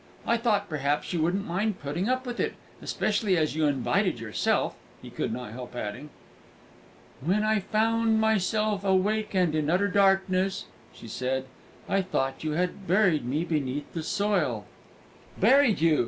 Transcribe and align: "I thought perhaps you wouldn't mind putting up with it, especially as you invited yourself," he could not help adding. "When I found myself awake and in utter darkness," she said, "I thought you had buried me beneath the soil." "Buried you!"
"I 0.25 0.35
thought 0.35 0.67
perhaps 0.67 1.13
you 1.13 1.21
wouldn't 1.21 1.45
mind 1.45 1.79
putting 1.79 2.09
up 2.09 2.25
with 2.25 2.39
it, 2.39 2.55
especially 2.81 3.37
as 3.37 3.55
you 3.55 3.67
invited 3.67 4.19
yourself," 4.19 4.75
he 4.99 5.11
could 5.11 5.31
not 5.31 5.51
help 5.51 5.75
adding. 5.75 6.09
"When 7.23 7.43
I 7.43 7.59
found 7.59 8.19
myself 8.19 8.83
awake 8.83 9.35
and 9.35 9.53
in 9.53 9.69
utter 9.69 9.89
darkness," 9.89 10.65
she 10.91 11.07
said, 11.07 11.45
"I 11.87 12.01
thought 12.01 12.43
you 12.43 12.53
had 12.53 12.87
buried 12.87 13.25
me 13.25 13.43
beneath 13.45 13.93
the 13.93 14.01
soil." 14.01 14.65
"Buried 15.39 15.81
you!" 15.81 15.99